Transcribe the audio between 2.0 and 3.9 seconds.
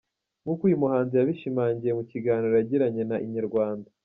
kiganiro yagiranye na Inyarwanda.